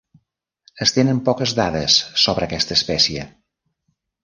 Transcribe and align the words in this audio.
Es 0.85 0.93
tenen 0.95 1.19
poques 1.27 1.53
dades 1.59 1.99
sobre 2.23 2.49
aquesta 2.49 2.79
espècie. 2.81 3.29